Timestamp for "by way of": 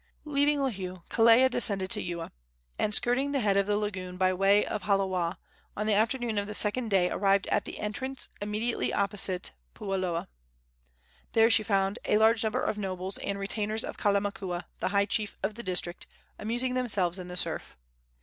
4.17-4.81